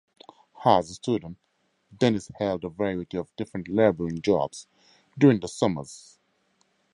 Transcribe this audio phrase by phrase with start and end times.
[0.65, 1.37] As a student,
[1.95, 4.65] Dennis held a variety of different labouring jobs
[5.19, 6.17] during the summers.